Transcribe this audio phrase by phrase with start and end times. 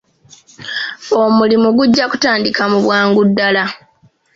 [1.21, 3.65] Omulimu gujja kutandika mu bwangu ddaala.